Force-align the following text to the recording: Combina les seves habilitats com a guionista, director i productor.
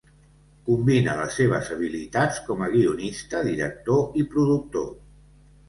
Combina 0.69 1.13
les 1.19 1.37
seves 1.41 1.69
habilitats 1.75 2.41
com 2.49 2.65
a 2.69 2.71
guionista, 2.77 3.45
director 3.53 4.21
i 4.25 4.29
productor. 4.35 4.93